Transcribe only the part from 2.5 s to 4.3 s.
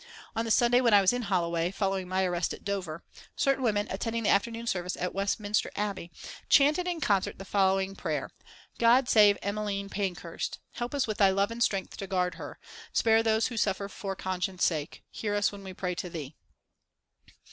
at Dover, certain women attending